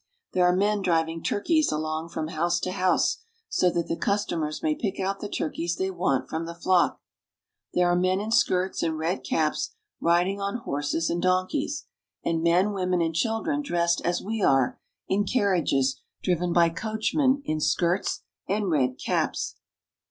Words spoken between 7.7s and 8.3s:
There are men